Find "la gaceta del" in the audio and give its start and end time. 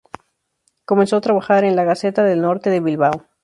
1.75-2.41